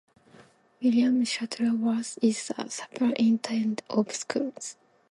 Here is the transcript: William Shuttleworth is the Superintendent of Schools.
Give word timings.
William 0.81 1.23
Shuttleworth 1.23 2.17
is 2.23 2.47
the 2.47 2.67
Superintendent 2.71 3.83
of 3.87 4.11
Schools. 4.15 4.75